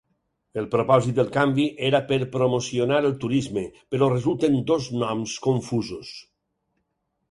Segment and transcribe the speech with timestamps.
[0.61, 6.21] El propòsit del canvi era per promocionar el turisme, però resulten dos noms confusos.